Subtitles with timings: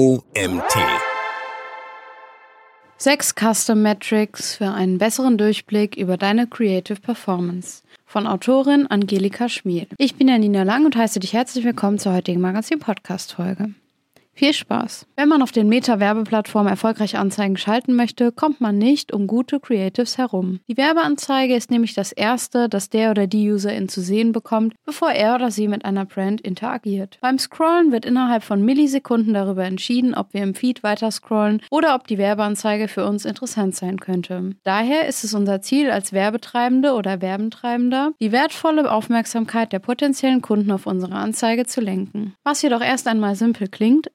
[0.00, 0.78] OMT.
[2.96, 7.82] Sechs Custom Metrics für einen besseren Durchblick über deine Creative Performance.
[8.06, 9.88] Von Autorin Angelika Schmiel.
[9.98, 13.74] Ich bin Janina Lang und heiße dich herzlich willkommen zur heutigen Magazin-Podcast-Folge.
[14.40, 15.06] Viel Spaß!
[15.16, 20.16] Wenn man auf den Meta-Werbeplattformen erfolgreich Anzeigen schalten möchte, kommt man nicht um gute Creatives
[20.16, 20.60] herum.
[20.66, 25.10] Die Werbeanzeige ist nämlich das Erste, das der oder die Userin zu sehen bekommt, bevor
[25.10, 27.18] er oder sie mit einer Brand interagiert.
[27.20, 31.94] Beim Scrollen wird innerhalb von Millisekunden darüber entschieden, ob wir im Feed weiter scrollen oder
[31.94, 34.54] ob die Werbeanzeige für uns interessant sein könnte.
[34.64, 40.70] Daher ist es unser Ziel als Werbetreibende oder Werbentreibender, die wertvolle Aufmerksamkeit der potenziellen Kunden
[40.70, 42.32] auf unsere Anzeige zu lenken.
[42.42, 44.10] Was jedoch erst einmal simpel klingt,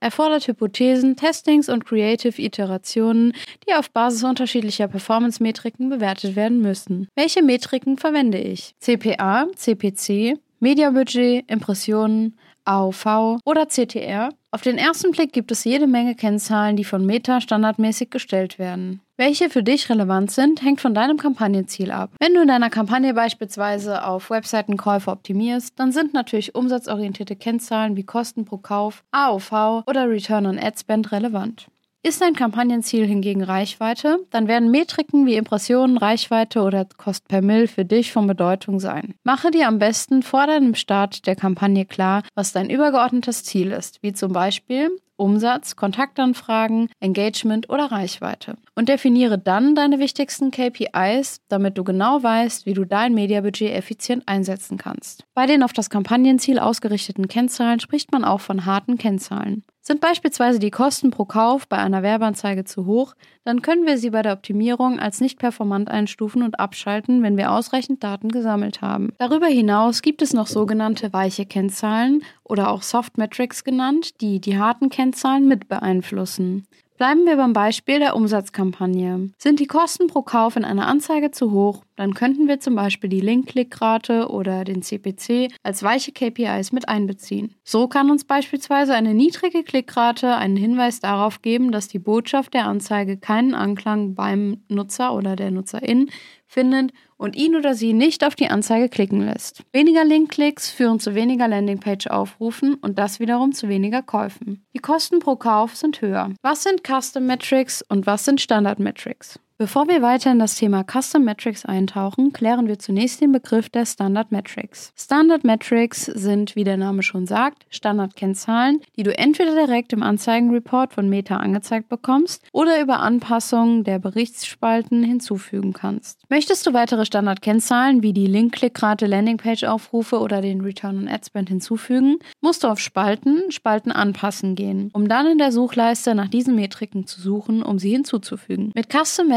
[0.48, 3.34] Hypothesen, Testings und Creative Iterationen,
[3.68, 7.08] die auf Basis unterschiedlicher Performance-Metriken bewertet werden müssen.
[7.16, 8.76] Welche Metriken verwende ich?
[8.80, 14.30] CPA, CPC, Mediabudget, Impressionen, AOV oder CTR?
[14.56, 19.02] Auf den ersten Blick gibt es jede Menge Kennzahlen, die von Meta standardmäßig gestellt werden.
[19.18, 22.12] Welche für dich relevant sind, hängt von deinem Kampagnenziel ab.
[22.22, 28.06] Wenn du in deiner Kampagne beispielsweise auf Webseitenkäufe optimierst, dann sind natürlich umsatzorientierte Kennzahlen wie
[28.06, 31.68] Kosten pro Kauf, AOV oder Return on Ad Spend relevant.
[32.06, 37.68] Ist dein Kampagnenziel hingegen Reichweite, dann werden Metriken wie Impressionen, Reichweite oder Kost per Mill
[37.68, 39.16] für dich von Bedeutung sein.
[39.24, 44.04] Mache dir am besten vor deinem Start der Kampagne klar, was dein übergeordnetes Ziel ist,
[44.04, 48.56] wie zum Beispiel Umsatz, Kontaktanfragen, Engagement oder Reichweite.
[48.76, 54.28] Und definiere dann deine wichtigsten KPIs, damit du genau weißt, wie du dein Mediabudget effizient
[54.28, 55.24] einsetzen kannst.
[55.34, 59.64] Bei den auf das Kampagnenziel ausgerichteten Kennzahlen spricht man auch von harten Kennzahlen.
[59.88, 64.10] Sind beispielsweise die Kosten pro Kauf bei einer Werbeanzeige zu hoch, dann können wir sie
[64.10, 69.14] bei der Optimierung als nicht performant einstufen und abschalten, wenn wir ausreichend Daten gesammelt haben.
[69.20, 74.58] Darüber hinaus gibt es noch sogenannte weiche Kennzahlen oder auch Soft Metrics genannt, die die
[74.58, 76.66] harten Kennzahlen mit beeinflussen.
[76.98, 79.30] Bleiben wir beim Beispiel der Umsatzkampagne.
[79.38, 83.10] Sind die Kosten pro Kauf in einer Anzeige zu hoch, dann könnten wir zum Beispiel
[83.10, 87.54] die Link-Klickrate oder den CPC als weiche KPIs mit einbeziehen.
[87.66, 92.66] So kann uns beispielsweise eine niedrige Klickrate einen Hinweis darauf geben, dass die Botschaft der
[92.66, 96.10] Anzeige keinen Anklang beim Nutzer oder der Nutzerin
[96.48, 99.64] findet und ihn oder sie nicht auf die Anzeige klicken lässt.
[99.72, 104.66] Weniger Linkklicks führen zu weniger Landingpage-Aufrufen und das wiederum zu weniger Käufen.
[104.74, 106.32] Die Kosten pro Kauf sind höher.
[106.42, 109.40] Was sind Custom Metrics und was sind Standard Metrics?
[109.58, 113.86] Bevor wir weiter in das Thema Custom Metrics eintauchen, klären wir zunächst den Begriff der
[113.86, 114.92] Standard Metrics.
[114.98, 120.92] Standard Metrics sind, wie der Name schon sagt, Standardkennzahlen, die du entweder direkt im Anzeigenreport
[120.92, 126.20] von Meta angezeigt bekommst oder über Anpassungen der Berichtsspalten hinzufügen kannst.
[126.28, 132.18] Möchtest du weitere Standardkennzahlen wie die Link-Klickrate, Landingpage-Aufrufe oder den Return on Ad Spend hinzufügen,
[132.42, 137.08] musst du auf Spalten, Spalten anpassen gehen, um dann in der Suchleiste nach diesen Metriken
[137.08, 138.74] zu suchen, um sie hinzuzufügen.
[138.76, 139.30] Mit Custom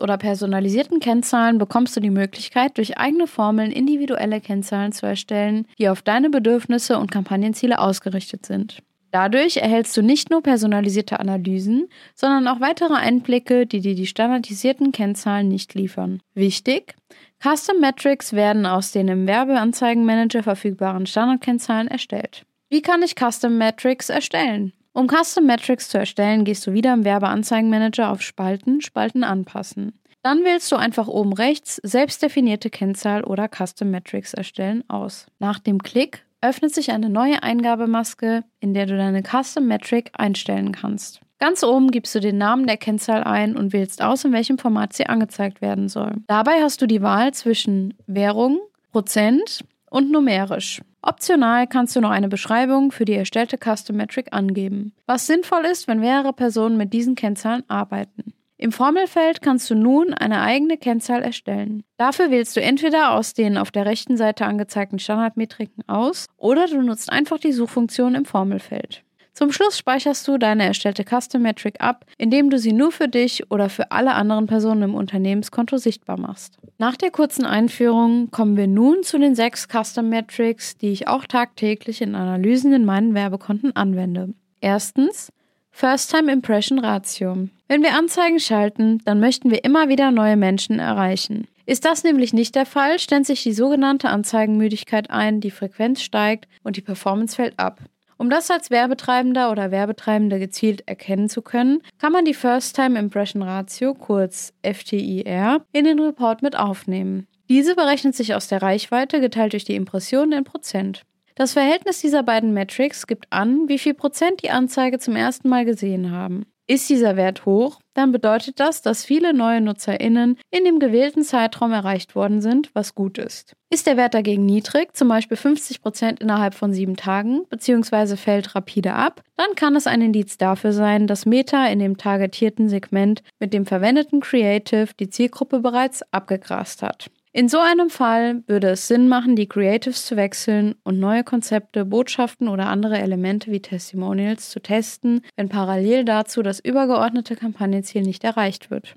[0.00, 5.88] oder personalisierten Kennzahlen bekommst du die Möglichkeit, durch eigene Formeln individuelle Kennzahlen zu erstellen, die
[5.88, 8.82] auf deine Bedürfnisse und Kampagnenziele ausgerichtet sind.
[9.12, 14.90] Dadurch erhältst du nicht nur personalisierte Analysen, sondern auch weitere Einblicke, die dir die standardisierten
[14.90, 16.20] Kennzahlen nicht liefern.
[16.34, 16.94] Wichtig!
[17.42, 22.46] Custom Metrics werden aus den im Werbeanzeigenmanager verfügbaren Standardkennzahlen erstellt.
[22.70, 24.72] Wie kann ich Custom Metrics erstellen?
[24.94, 29.98] Um Custom Metrics zu erstellen, gehst du wieder im Werbeanzeigenmanager auf Spalten, Spalten anpassen.
[30.22, 35.26] Dann wählst du einfach oben rechts selbstdefinierte Kennzahl oder Custom Metrics erstellen aus.
[35.38, 40.72] Nach dem Klick öffnet sich eine neue Eingabemaske, in der du deine Custom Metric einstellen
[40.72, 41.20] kannst.
[41.38, 44.92] Ganz oben gibst du den Namen der Kennzahl ein und wählst aus, in welchem Format
[44.92, 46.12] sie angezeigt werden soll.
[46.28, 48.60] Dabei hast du die Wahl zwischen Währung,
[48.92, 50.82] Prozent und numerisch.
[51.02, 55.88] Optional kannst du noch eine Beschreibung für die erstellte Custom Metric angeben, was sinnvoll ist,
[55.88, 58.32] wenn mehrere Personen mit diesen Kennzahlen arbeiten.
[58.56, 61.82] Im Formelfeld kannst du nun eine eigene Kennzahl erstellen.
[61.96, 66.80] Dafür wählst du entweder aus den auf der rechten Seite angezeigten Standardmetriken aus oder du
[66.80, 69.02] nutzt einfach die Suchfunktion im Formelfeld.
[69.34, 73.50] Zum Schluss speicherst du deine erstellte Custom Metric ab, indem du sie nur für dich
[73.50, 76.58] oder für alle anderen Personen im Unternehmenskonto sichtbar machst.
[76.76, 81.24] Nach der kurzen Einführung kommen wir nun zu den sechs Custom Metrics, die ich auch
[81.24, 84.34] tagtäglich in Analysen in meinen Werbekonten anwende.
[84.60, 85.32] Erstens
[85.70, 87.48] First-Time Impression Ratio.
[87.66, 91.48] Wenn wir Anzeigen schalten, dann möchten wir immer wieder neue Menschen erreichen.
[91.64, 96.48] Ist das nämlich nicht der Fall, stellt sich die sogenannte Anzeigenmüdigkeit ein, die Frequenz steigt
[96.62, 97.80] und die Performance fällt ab.
[98.22, 102.96] Um das als Werbetreibender oder Werbetreibende gezielt erkennen zu können, kann man die First Time
[102.96, 107.26] Impression Ratio, kurz FTIR, in den Report mit aufnehmen.
[107.48, 111.02] Diese berechnet sich aus der Reichweite geteilt durch die Impressionen in Prozent.
[111.34, 115.64] Das Verhältnis dieser beiden Metrics gibt an, wie viel Prozent die Anzeige zum ersten Mal
[115.64, 116.46] gesehen haben.
[116.72, 121.70] Ist dieser Wert hoch, dann bedeutet das, dass viele neue NutzerInnen in dem gewählten Zeitraum
[121.70, 123.52] erreicht worden sind, was gut ist.
[123.68, 128.16] Ist der Wert dagegen niedrig, zum Beispiel 50% innerhalb von sieben Tagen, bzw.
[128.16, 132.70] fällt rapide ab, dann kann es ein Indiz dafür sein, dass Meta in dem targetierten
[132.70, 137.10] Segment mit dem verwendeten Creative die Zielgruppe bereits abgegrast hat.
[137.34, 141.86] In so einem Fall würde es Sinn machen, die Creatives zu wechseln und neue Konzepte,
[141.86, 148.22] Botschaften oder andere Elemente wie Testimonials zu testen, wenn parallel dazu das übergeordnete Kampagnenziel nicht
[148.22, 148.96] erreicht wird.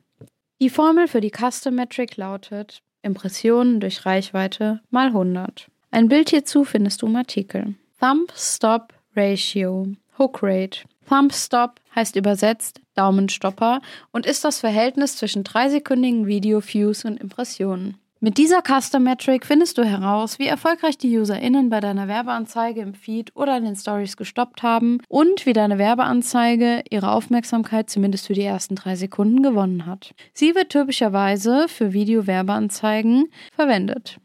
[0.60, 5.68] Die Formel für die Custom Metric lautet Impressionen durch Reichweite mal 100.
[5.92, 7.76] Ein Bild hierzu findest du im Artikel.
[8.02, 9.88] Thumb Stop Ratio
[10.20, 13.80] Hook Rate Thumb Stop heißt übersetzt Daumenstopper
[14.12, 17.98] und ist das Verhältnis zwischen dreisekündigen Video-Views und Impressionen.
[18.26, 22.96] Mit dieser Custom Metric findest du heraus, wie erfolgreich die UserInnen bei deiner Werbeanzeige im
[22.96, 28.34] Feed oder in den Stories gestoppt haben und wie deine Werbeanzeige ihre Aufmerksamkeit zumindest für
[28.34, 30.16] die ersten drei Sekunden gewonnen hat.
[30.34, 33.26] Sie wird typischerweise für Video-Werbeanzeigen
[33.56, 34.18] verwendet.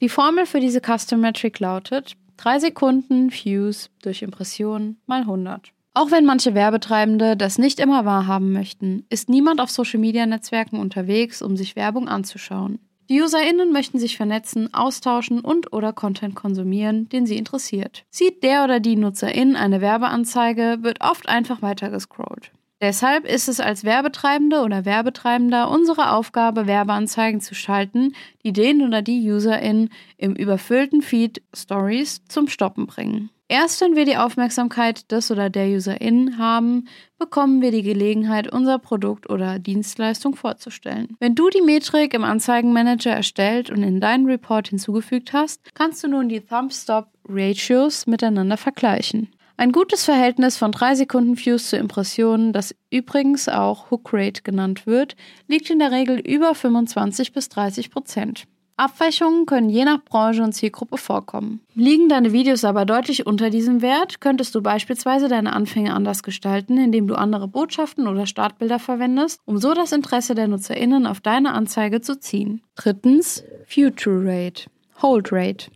[0.00, 5.72] Die Formel für diese Custom Metric lautet 3 Sekunden Views durch Impressionen mal 100.
[5.92, 11.56] Auch wenn manche Werbetreibende das nicht immer wahrhaben möchten, ist niemand auf Social-Media-Netzwerken unterwegs, um
[11.56, 12.78] sich Werbung anzuschauen.
[13.10, 18.04] Die UserInnen möchten sich vernetzen, austauschen und oder Content konsumieren, den sie interessiert.
[18.08, 22.52] Sieht der oder die Nutzerin eine Werbeanzeige, wird oft einfach weitergescrollt.
[22.80, 28.14] Deshalb ist es als Werbetreibende oder Werbetreibender unsere Aufgabe, Werbeanzeigen zu schalten,
[28.44, 33.30] die den oder die UserIn im überfüllten Feed Stories zum Stoppen bringen.
[33.50, 36.86] Erst wenn wir die Aufmerksamkeit des oder der UserInnen haben,
[37.18, 41.16] bekommen wir die Gelegenheit, unser Produkt oder Dienstleistung vorzustellen.
[41.18, 46.06] Wenn du die Metrik im Anzeigenmanager erstellt und in deinen Report hinzugefügt hast, kannst du
[46.06, 49.32] nun die Thumb-Stop-Ratios miteinander vergleichen.
[49.56, 54.86] Ein gutes Verhältnis von 3 Sekunden Views zu Impressionen, das übrigens auch Hook Rate genannt
[54.86, 55.16] wird,
[55.48, 58.44] liegt in der Regel über 25 bis 30 Prozent.
[58.80, 61.60] Abweichungen können je nach Branche und Zielgruppe vorkommen.
[61.74, 66.78] Liegen deine Videos aber deutlich unter diesem Wert, könntest du beispielsweise deine Anfänge anders gestalten,
[66.78, 71.52] indem du andere Botschaften oder Startbilder verwendest, um so das Interesse der NutzerInnen auf deine
[71.52, 72.62] Anzeige zu ziehen.
[72.74, 74.70] Drittens, Future Rate,
[75.02, 75.70] Hold Rate.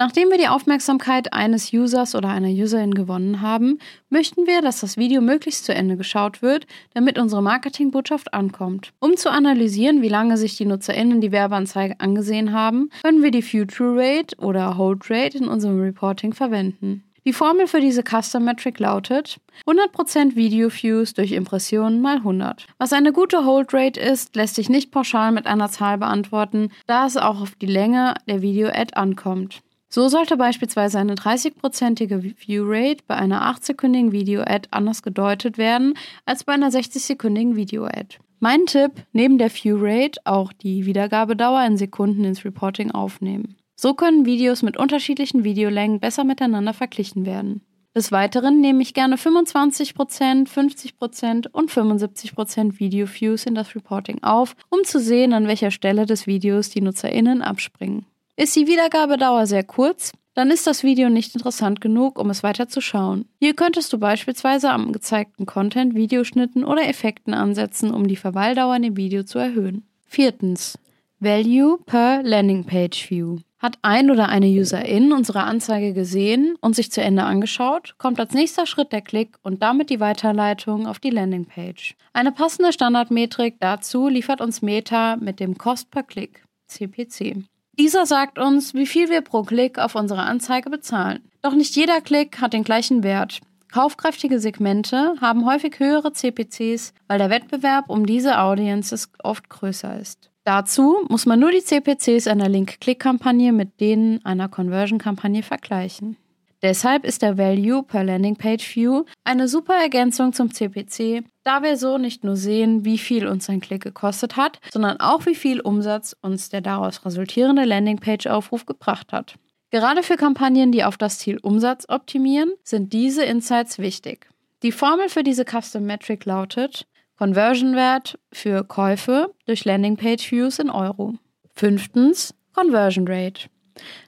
[0.00, 4.96] Nachdem wir die Aufmerksamkeit eines Users oder einer Userin gewonnen haben, möchten wir, dass das
[4.96, 8.94] Video möglichst zu Ende geschaut wird, damit unsere Marketingbotschaft ankommt.
[9.00, 13.42] Um zu analysieren, wie lange sich die NutzerInnen die Werbeanzeige angesehen haben, können wir die
[13.42, 17.04] Future Rate oder Hold Rate in unserem Reporting verwenden.
[17.26, 22.66] Die Formel für diese Custom Metric lautet 100% Video Views durch Impressionen mal 100.
[22.78, 27.04] Was eine gute Hold Rate ist, lässt sich nicht pauschal mit einer Zahl beantworten, da
[27.04, 29.60] es auch auf die Länge der Video-Ad ankommt.
[29.92, 35.94] So sollte beispielsweise eine 30-prozentige View-Rate bei einer 8-sekündigen Video-Ad anders gedeutet werden
[36.24, 38.18] als bei einer 60-sekündigen Video-Ad.
[38.38, 43.56] Mein Tipp, neben der View-Rate auch die Wiedergabedauer in Sekunden ins Reporting aufnehmen.
[43.74, 47.62] So können Videos mit unterschiedlichen Videolängen besser miteinander verglichen werden.
[47.92, 54.84] Des Weiteren nehme ich gerne 25%, 50% und 75% Video-Views in das Reporting auf, um
[54.84, 58.06] zu sehen, an welcher Stelle des Videos die NutzerInnen abspringen.
[58.40, 62.68] Ist die Wiedergabedauer sehr kurz, dann ist das Video nicht interessant genug, um es weiter
[62.68, 63.26] zu schauen.
[63.38, 68.82] Hier könntest du beispielsweise am gezeigten Content Videoschnitten oder Effekten ansetzen, um die Verweildauer in
[68.82, 69.86] dem Video zu erhöhen.
[70.06, 70.78] Viertens.
[71.18, 73.40] Value per Landing Page View.
[73.58, 78.32] Hat ein oder eine Userin unsere Anzeige gesehen und sich zu Ende angeschaut, kommt als
[78.32, 81.94] nächster Schritt der Klick und damit die Weiterleitung auf die Landingpage.
[82.14, 87.44] Eine passende Standardmetrik dazu liefert uns Meta mit dem Cost per Klick, CPC.
[87.80, 91.20] Dieser sagt uns, wie viel wir pro Klick auf unsere Anzeige bezahlen.
[91.40, 93.40] Doch nicht jeder Klick hat den gleichen Wert.
[93.72, 100.30] Kaufkräftige Segmente haben häufig höhere CPCs, weil der Wettbewerb um diese Audiences oft größer ist.
[100.44, 106.18] Dazu muss man nur die CPCs einer Link-Click-Kampagne mit denen einer Conversion-Kampagne vergleichen.
[106.62, 111.78] Deshalb ist der Value per Landing Page View eine super Ergänzung zum CPC, da wir
[111.78, 115.60] so nicht nur sehen, wie viel uns ein Klick gekostet hat, sondern auch wie viel
[115.60, 119.36] Umsatz uns der daraus resultierende Landingpage-Aufruf gebracht hat.
[119.70, 124.28] Gerade für Kampagnen, die auf das Ziel Umsatz optimieren, sind diese Insights wichtig.
[124.62, 126.86] Die Formel für diese Custom Metric lautet
[127.16, 131.14] Conversion-Wert für Käufe durch Landingpage Views in Euro.
[131.54, 133.48] Fünftens Conversion Rate.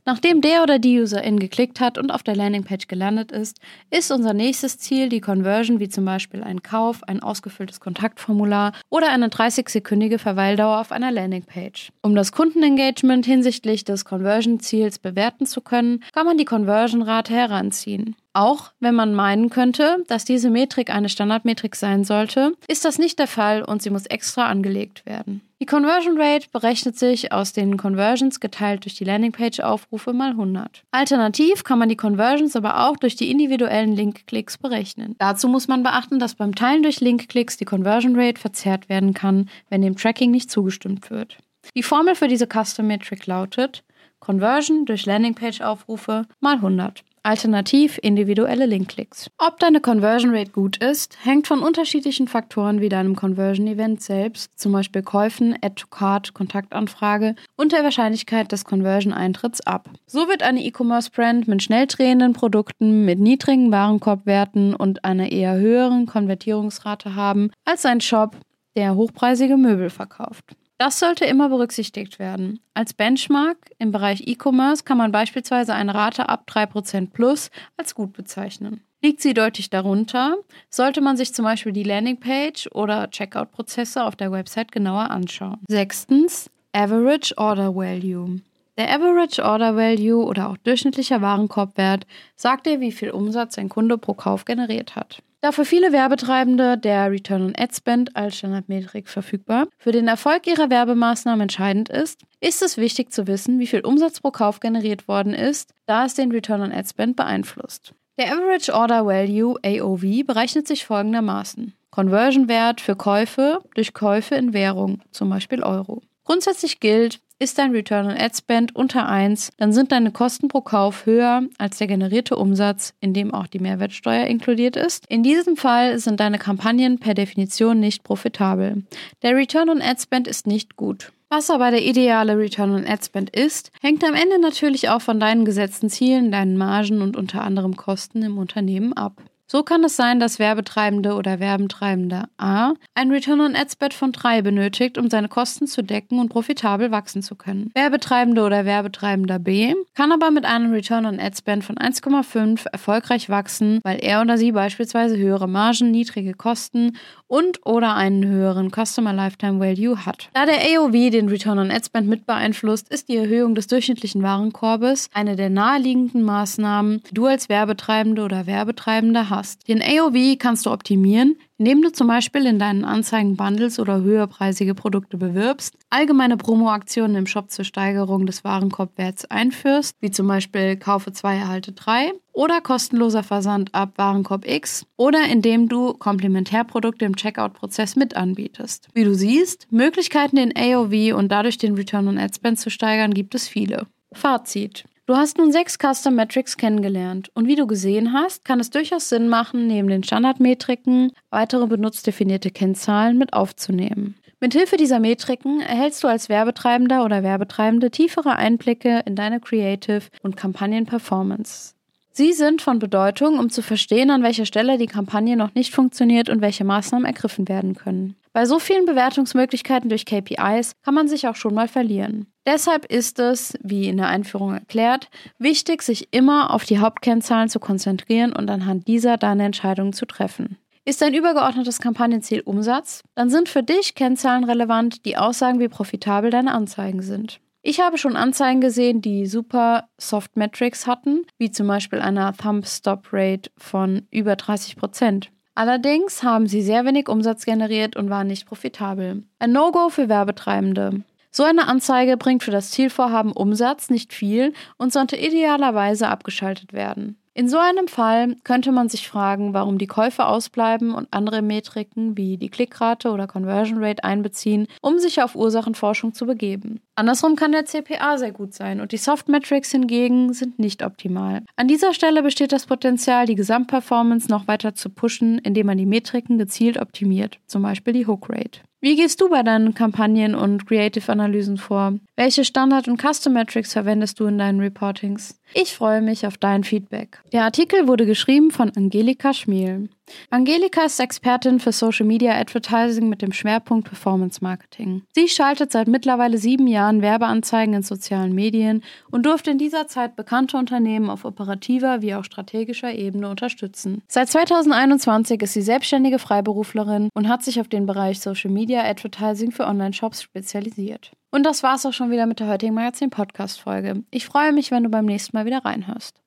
[0.05, 4.35] Nachdem der oder die Userin geklickt hat und auf der Landingpage gelandet ist, ist unser
[4.35, 10.19] nächstes Ziel die Conversion, wie zum Beispiel ein Kauf, ein ausgefülltes Kontaktformular oder eine 30-sekündige
[10.19, 11.93] Verweildauer auf einer Landingpage.
[12.03, 18.17] Um das Kundenengagement hinsichtlich des Conversion-Ziels bewerten zu können, kann man die Conversion-Rate heranziehen.
[18.35, 23.19] Auch wenn man meinen könnte, dass diese Metrik eine Standardmetrik sein sollte, ist das nicht
[23.19, 25.43] der Fall und sie muss extra angelegt werden.
[25.61, 30.85] Die Conversion Rate berechnet sich aus den Conversions geteilt durch die Landingpage-Aufrufe mal 100.
[30.91, 35.15] Alternativ kann man die Conversions aber auch durch die individuellen Link-Klicks berechnen.
[35.19, 39.49] Dazu muss man beachten, dass beim Teilen durch Link-Klicks die Conversion Rate verzerrt werden kann,
[39.69, 41.39] wenn dem Tracking nicht zugestimmt wird.
[41.75, 43.85] Die Formel für diese Custom Metric lautet
[44.21, 47.03] Conversion durch Landingpage-Aufrufe mal 100.
[47.25, 49.31] Alternativ individuelle Linkklicks.
[49.39, 54.59] Ob deine Conversion Rate gut ist, hängt von unterschiedlichen Faktoren wie deinem Conversion Event selbst,
[54.59, 59.89] zum Beispiel Käufen, Add to Card, Kontaktanfrage und der Wahrscheinlichkeit des Conversion Eintritts ab.
[60.07, 65.55] So wird eine E-Commerce Brand mit schnell drehenden Produkten mit niedrigen Warenkorbwerten und einer eher
[65.55, 68.37] höheren Konvertierungsrate haben als ein Shop,
[68.75, 70.57] der hochpreisige Möbel verkauft.
[70.83, 72.59] Das sollte immer berücksichtigt werden.
[72.75, 78.13] Als Benchmark im Bereich E-Commerce kann man beispielsweise eine Rate ab 3% plus als gut
[78.13, 78.83] bezeichnen.
[79.01, 80.39] Liegt sie deutlich darunter,
[80.71, 85.61] sollte man sich zum Beispiel die Landingpage oder Checkout-Prozesse auf der Website genauer anschauen.
[85.69, 88.41] Sechstens, Average Order Value.
[88.77, 93.99] Der Average Order Value oder auch durchschnittlicher Warenkorbwert sagt dir, wie viel Umsatz ein Kunde
[93.99, 95.23] pro Kauf generiert hat.
[95.43, 100.47] Da für viele Werbetreibende der Return on Ad Spend als Standardmetrik verfügbar für den Erfolg
[100.47, 105.09] ihrer Werbemaßnahmen entscheidend ist, ist es wichtig zu wissen, wie viel Umsatz pro Kauf generiert
[105.09, 107.93] worden ist, da es den Return on Ad Spend beeinflusst.
[108.19, 111.75] Der Average Order Value AOV berechnet sich folgendermaßen.
[111.91, 116.03] Conversion-Wert für Käufe durch Käufe in Währung, zum Beispiel Euro.
[116.25, 120.61] Grundsätzlich gilt, ist dein Return on Ad Spend unter 1, dann sind deine Kosten pro
[120.61, 125.05] Kauf höher als der generierte Umsatz, in dem auch die Mehrwertsteuer inkludiert ist.
[125.09, 128.85] In diesem Fall sind deine Kampagnen per Definition nicht profitabel.
[129.23, 131.13] Der Return on Ad Spend ist nicht gut.
[131.29, 135.19] Was aber der ideale Return on Ad Spend ist, hängt am Ende natürlich auch von
[135.19, 139.21] deinen gesetzten Zielen, deinen Margen und unter anderem Kosten im Unternehmen ab.
[139.53, 144.11] So kann es sein, dass Werbetreibende oder Werbentreibende A ein Return on Ad Spend von
[144.11, 147.71] 3 benötigt, um seine Kosten zu decken und profitabel wachsen zu können.
[147.75, 153.29] Werbetreibende oder Werbetreibender B kann aber mit einem Return on Ad Spend von 1,5 erfolgreich
[153.29, 159.13] wachsen, weil er oder sie beispielsweise höhere Margen, niedrige Kosten und oder einen höheren Customer
[159.13, 160.31] Lifetime Value hat.
[160.33, 164.23] Da der AOV den Return on Ad Spend mit beeinflusst, ist die Erhöhung des durchschnittlichen
[164.23, 169.69] Warenkorbes eine der naheliegenden Maßnahmen, die du als Werbetreibende oder Werbetreibender hast hast.
[169.69, 174.75] Den AOV kannst du optimieren, indem du zum Beispiel in deinen Anzeigen Bundles oder höherpreisige
[174.75, 181.13] Produkte bewirbst, allgemeine Promoaktionen im Shop zur Steigerung des Warenkorbwerts einführst, wie zum Beispiel Kaufe
[181.13, 187.97] 2, erhalte 3 oder kostenloser Versand ab Warenkorb X oder indem du Komplementärprodukte im Checkout-Prozess
[187.97, 188.89] mit anbietest.
[188.95, 193.13] Wie du siehst, Möglichkeiten den AOV und dadurch den Return on Ad Spend zu steigern
[193.13, 193.87] gibt es viele.
[194.13, 194.85] Fazit.
[195.07, 199.09] Du hast nun sechs Custom Metrics kennengelernt und wie du gesehen hast, kann es durchaus
[199.09, 204.15] Sinn machen, neben den Standardmetriken weitere benutzdefinierte Kennzahlen mit aufzunehmen.
[204.39, 210.37] Mithilfe dieser Metriken erhältst du als Werbetreibender oder Werbetreibende tiefere Einblicke in deine Creative und
[210.37, 211.75] Kampagnen-Performance.
[212.13, 216.29] Sie sind von Bedeutung, um zu verstehen, an welcher Stelle die Kampagne noch nicht funktioniert
[216.29, 218.17] und welche Maßnahmen ergriffen werden können.
[218.33, 222.27] Bei so vielen Bewertungsmöglichkeiten durch KPIs kann man sich auch schon mal verlieren.
[222.45, 225.09] Deshalb ist es, wie in der Einführung erklärt,
[225.39, 230.59] wichtig, sich immer auf die Hauptkennzahlen zu konzentrieren und anhand dieser deine Entscheidungen zu treffen.
[230.85, 236.31] Ist dein übergeordnetes Kampagnenziel Umsatz, dann sind für dich Kennzahlen relevant, die aussagen, wie profitabel
[236.31, 237.41] deine Anzeigen sind.
[237.65, 243.53] Ich habe schon Anzeigen gesehen, die super Soft Metrics hatten, wie zum Beispiel eine Thumb-Stop-Rate
[243.57, 245.31] von über 30 Prozent.
[245.55, 249.23] Allerdings haben sie sehr wenig Umsatz generiert und waren nicht profitabel.
[249.39, 251.03] Ein No-Go für Werbetreibende.
[251.35, 257.17] So eine Anzeige bringt für das Zielvorhaben Umsatz nicht viel und sollte idealerweise abgeschaltet werden.
[257.33, 262.19] In so einem Fall könnte man sich fragen, warum die Käufe ausbleiben und andere Metriken
[262.19, 266.83] wie die Klickrate oder Conversion Rate einbeziehen, um sich auf Ursachenforschung zu begeben.
[266.95, 271.43] Andersrum kann der CPA sehr gut sein und die Soft Metrics hingegen sind nicht optimal.
[271.57, 275.87] An dieser Stelle besteht das Potenzial, die Gesamtperformance noch weiter zu pushen, indem man die
[275.87, 278.61] Metriken gezielt optimiert, zum Beispiel die Hook Rate.
[278.85, 281.95] Wie gehst du bei deinen Kampagnen und Creative-Analysen vor?
[282.17, 285.41] Welche Standard- und Custom-Metrics verwendest du in deinen Reportings?
[285.55, 287.21] Ich freue mich auf dein Feedback.
[287.33, 289.89] Der Artikel wurde geschrieben von Angelika Schmiel.
[290.31, 295.03] Angelika ist Expertin für Social Media Advertising mit dem Schwerpunkt Performance Marketing.
[295.15, 300.17] Sie schaltet seit mittlerweile sieben Jahren Werbeanzeigen in sozialen Medien und durfte in dieser Zeit
[300.17, 304.03] bekannte Unternehmen auf operativer wie auch strategischer Ebene unterstützen.
[304.09, 309.53] Seit 2021 ist sie selbstständige Freiberuflerin und hat sich auf den Bereich Social Media Advertising
[309.53, 311.13] für Online-Shops spezialisiert.
[311.31, 314.05] Und das war's auch schon wieder mit der heutigen Magazin-Podcast-Folge.
[314.11, 316.23] Ich freue mich, wenn du beim nächsten Mal wieder reinhörst.